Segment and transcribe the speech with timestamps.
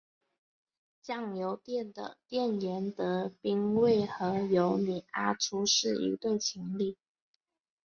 [1.03, 6.97] 酱油店的店员德兵卫和游女阿初是一对情侣。